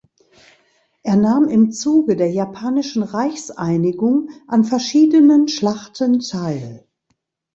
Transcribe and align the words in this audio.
Er 1.03 1.15
nahm 1.15 1.47
im 1.47 1.71
Zuge 1.71 2.15
der 2.15 2.31
japanischen 2.31 3.03
Reichseinigung 3.03 4.31
an 4.47 4.63
verschiedenen 4.63 5.47
Schlachten 5.47 6.21
teil. 6.21 6.87